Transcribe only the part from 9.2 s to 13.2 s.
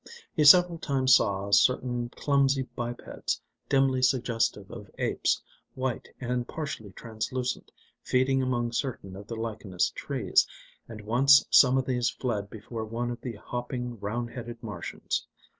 the lichenous trees, and once some of these fled before one